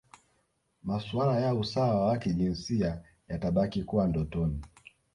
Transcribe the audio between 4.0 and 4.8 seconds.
ndotoni